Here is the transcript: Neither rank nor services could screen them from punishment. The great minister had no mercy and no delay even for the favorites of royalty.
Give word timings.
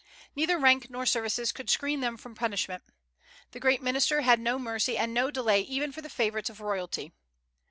Neither 0.35 0.57
rank 0.57 0.89
nor 0.89 1.05
services 1.05 1.51
could 1.51 1.69
screen 1.69 1.99
them 1.99 2.17
from 2.17 2.33
punishment. 2.33 2.81
The 3.51 3.59
great 3.59 3.83
minister 3.83 4.21
had 4.21 4.39
no 4.39 4.57
mercy 4.57 4.97
and 4.97 5.13
no 5.13 5.29
delay 5.29 5.61
even 5.61 5.91
for 5.91 6.01
the 6.01 6.09
favorites 6.09 6.49
of 6.49 6.59
royalty. 6.59 7.11